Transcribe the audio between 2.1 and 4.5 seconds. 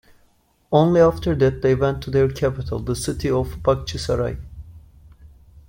capital, the city of Bakhchisarai.